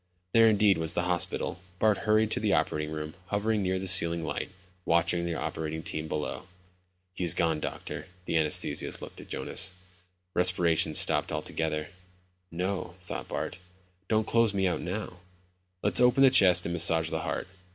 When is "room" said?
2.91-3.13